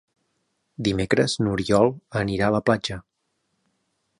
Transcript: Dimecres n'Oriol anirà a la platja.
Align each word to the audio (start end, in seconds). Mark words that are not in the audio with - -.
Dimecres 0.87 1.35
n'Oriol 1.47 1.93
anirà 2.23 2.49
a 2.49 2.57
la 2.57 2.63
platja. 2.71 2.99